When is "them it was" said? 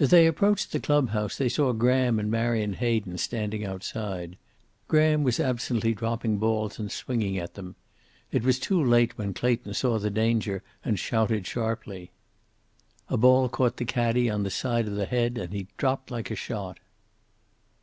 7.52-8.58